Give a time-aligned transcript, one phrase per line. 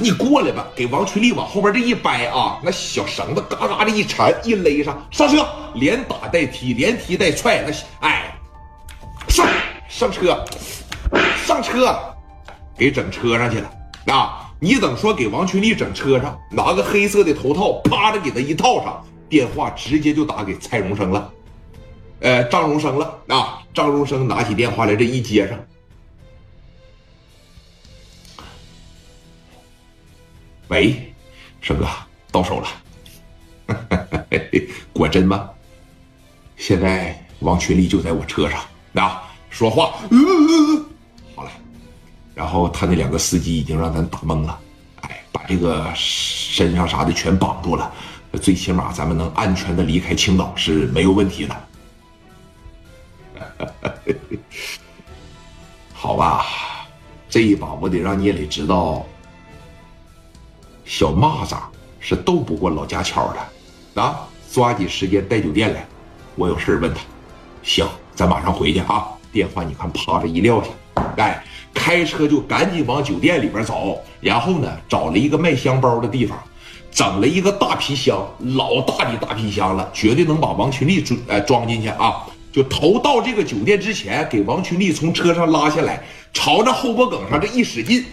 [0.00, 7.72] 你过来吧，给王群力往后边这一掰啊，那小绳子嘎嘎的一缠一勒上，上车，连打带踢，连踢带踹，那
[8.06, 8.38] 哎，
[9.28, 9.46] 上
[9.88, 10.44] 上车，
[11.44, 11.98] 上车，
[12.76, 13.70] 给整车上去了
[14.06, 14.44] 啊！
[14.60, 21.30] 你等说给王群力整车上，拿个黑色的头套，啪的给他一套上，电话直接就打给蔡荣生了，
[22.20, 23.58] 呃，张荣生了啊！
[23.74, 25.58] 张荣生拿起电话来，这一接上。
[30.68, 31.12] 喂，
[31.62, 31.88] 生哥，
[32.30, 32.68] 到手了，
[34.92, 35.48] 果真吗？
[36.56, 38.60] 现在王群力就在我车上，
[38.94, 39.94] 啊，说话，
[41.34, 41.50] 好了，
[42.34, 44.60] 然后他那两个司机已经让咱打懵了，
[45.00, 47.90] 哎，把这个身上啥的全绑住了，
[48.42, 51.56] 最起码咱们能安全的离开青岛是没有问题的。
[55.94, 56.44] 好吧，
[57.30, 59.06] 这一把我得让聂磊知道。
[60.88, 61.58] 小蚂蚱
[62.00, 64.26] 是斗不过老家巧的，啊！
[64.50, 65.86] 抓紧时间带酒店来，
[66.34, 67.00] 我有事问他。
[67.62, 69.06] 行，咱马上回去啊！
[69.30, 70.68] 电话你看，啪着一撂下，
[71.18, 74.02] 哎，开车就赶紧往酒店里边走。
[74.22, 76.38] 然后呢，找了一个卖香包的地方，
[76.90, 82.24] 整了一个大皮箱，老大的大皮箱了，绝对能把王群力装呃装进去啊！
[82.50, 86.02] 就头到这个酒店之前，给王群力从车上拉下来，
[86.32, 88.06] 朝着后脖梗上这一使劲。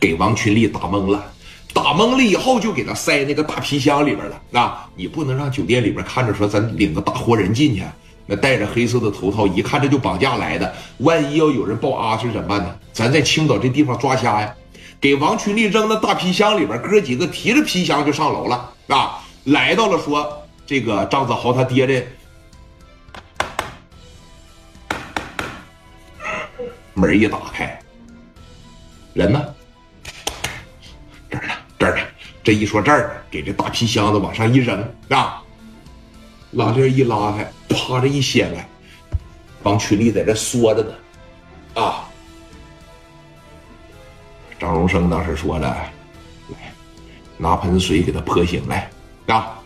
[0.00, 1.32] 给王群力打懵了，
[1.72, 4.60] 打懵了以后就给他塞那个大皮箱里边了。
[4.60, 7.82] 啊，你不能让酒店里边看着说咱领个大活人进去，
[8.26, 10.72] 那戴着黑色的头套，一看这就绑架来的。
[10.98, 12.74] 万一要有人报阿是怎么办呢？
[12.92, 14.54] 咱在青岛这地方抓瞎呀！
[15.00, 18.70] 给王群力扔到大皮箱里边，哥几个提着皮箱就上楼了。
[18.88, 22.04] 啊，来到了说这个张子豪他爹的
[26.94, 27.80] 门一打开，
[29.14, 29.40] 人呢？
[32.48, 35.42] 这一说这儿，给这大皮箱子往上一扔啊，
[36.52, 38.66] 拉链一拉开，啪的一掀开，
[39.64, 40.94] 王群力在这缩着呢，
[41.82, 42.08] 啊！
[44.58, 45.68] 张荣生当时说了
[46.48, 46.72] ：“来，
[47.36, 48.90] 拿盆水给他泼醒来
[49.26, 49.60] 啊！”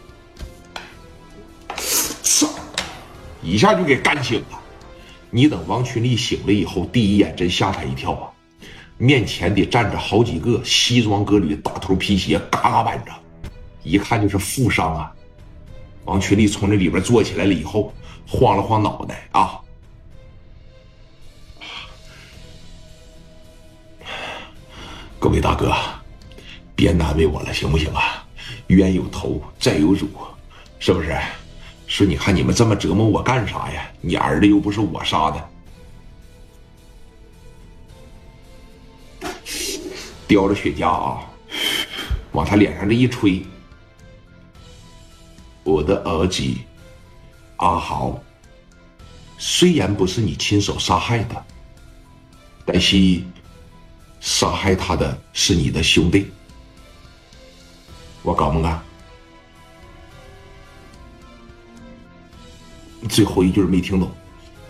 [1.78, 2.48] 唰，
[3.42, 4.60] 一下就给干醒了。
[5.30, 8.31] 你等王群力醒了以后，第一眼真吓他一跳啊！
[9.02, 13.10] 面前得站着好几个西装革履、大头皮鞋，嘎嘎板着，
[13.82, 15.12] 一看就是富商啊！
[16.04, 17.92] 王群力从这里边坐起来了以后，
[18.28, 19.58] 晃了晃脑袋啊！
[25.18, 25.74] 各位大哥，
[26.76, 28.24] 别难为我了，行不行啊？
[28.68, 30.08] 冤有头，债有主，
[30.78, 31.18] 是不是？
[31.88, 33.90] 说你看你们这么折磨我干啥呀？
[34.00, 35.48] 你儿子又不是我杀的。
[40.32, 41.20] 叼着雪茄啊，
[42.32, 43.44] 往他脸上这一吹。
[45.62, 46.42] 我的儿子
[47.56, 48.18] 阿豪，
[49.36, 51.44] 虽然不是你亲手杀害的，
[52.64, 53.20] 但是
[54.20, 56.30] 杀害他的是你的兄弟。
[58.22, 58.82] 我搞不搞？
[63.06, 64.10] 最后一句没听懂。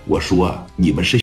[0.06, 1.20] 我说你们是。